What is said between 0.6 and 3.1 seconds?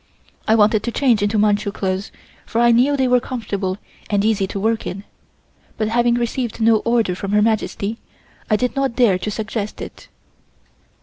to change into Manchu clothes, for I knew they